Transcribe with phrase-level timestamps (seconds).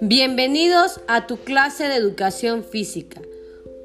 [0.00, 3.20] Bienvenidos a tu clase de educación física.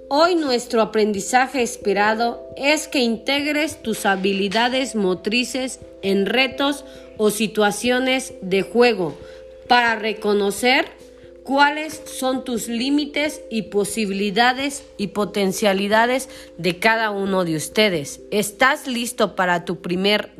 [0.09, 6.85] Hoy nuestro aprendizaje esperado es que integres tus habilidades motrices en retos
[7.17, 9.17] o situaciones de juego
[9.67, 10.85] para reconocer
[11.51, 18.21] cuáles son tus límites y posibilidades y potencialidades de cada uno de ustedes.
[18.31, 20.31] ¿Estás listo para tu primer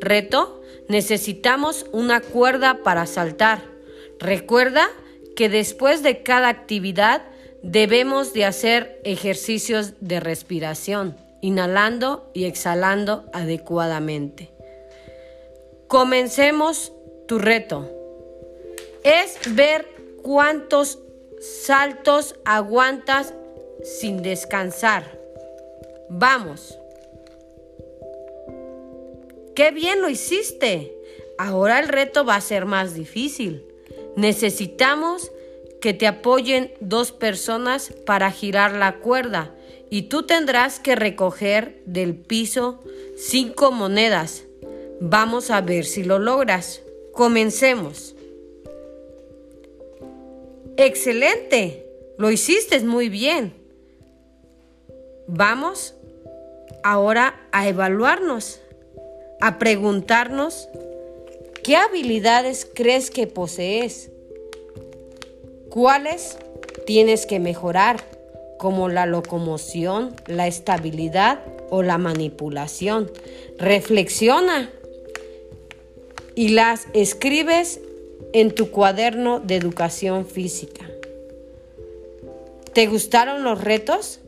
[0.00, 0.60] reto?
[0.88, 3.62] Necesitamos una cuerda para saltar.
[4.18, 4.88] Recuerda
[5.36, 7.22] que después de cada actividad
[7.62, 14.50] debemos de hacer ejercicios de respiración, inhalando y exhalando adecuadamente.
[15.86, 16.92] Comencemos
[17.28, 17.88] tu reto.
[19.04, 19.99] Es ver
[20.30, 21.00] cuántos
[21.40, 23.34] saltos aguantas
[23.82, 25.18] sin descansar.
[26.08, 26.78] Vamos.
[29.56, 30.94] ¡Qué bien lo hiciste!
[31.36, 33.66] Ahora el reto va a ser más difícil.
[34.14, 35.32] Necesitamos
[35.80, 39.52] que te apoyen dos personas para girar la cuerda
[39.90, 42.78] y tú tendrás que recoger del piso
[43.16, 44.44] cinco monedas.
[45.00, 46.82] Vamos a ver si lo logras.
[47.12, 48.14] Comencemos.
[50.82, 51.86] Excelente,
[52.16, 53.52] lo hiciste muy bien.
[55.26, 55.94] Vamos
[56.82, 58.60] ahora a evaluarnos,
[59.40, 60.68] a preguntarnos
[61.62, 64.10] ¿Qué habilidades crees que posees?
[65.68, 66.38] ¿Cuáles
[66.86, 68.02] tienes que mejorar?
[68.58, 73.12] Como la locomoción, la estabilidad o la manipulación.
[73.58, 74.70] Reflexiona
[76.34, 77.80] y las escribes
[78.32, 80.88] en tu cuaderno de educación física.
[82.72, 84.20] ¿Te gustaron los retos?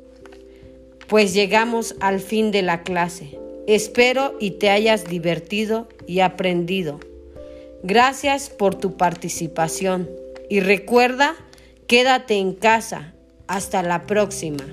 [1.09, 3.39] Pues llegamos al fin de la clase.
[3.67, 6.99] Espero y te hayas divertido y aprendido.
[7.85, 10.09] Gracias por tu participación
[10.49, 11.35] y recuerda,
[11.87, 13.15] quédate en casa.
[13.47, 14.65] Hasta la próxima.